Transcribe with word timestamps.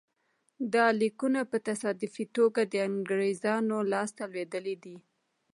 دا 0.73 0.85
لیکونه 1.01 1.39
په 1.51 1.57
تصادفي 1.69 2.25
توګه 2.37 2.61
د 2.65 2.73
انګرېزانو 2.89 3.77
لاسته 3.91 4.23
لوېدلي 4.31 4.75
دي. 4.83 4.97